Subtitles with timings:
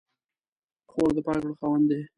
[0.91, 1.99] خور د پاک زړه خاوندې ده.